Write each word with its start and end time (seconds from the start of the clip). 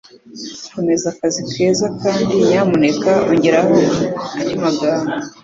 Komeza 0.73 1.05
akazi 1.13 1.41
keza 1.51 1.87
kandi 2.01 2.33
nyamuneka 2.49 3.11
ongeraho 3.31 3.75
andi 4.37 4.53
magambo. 4.63 5.11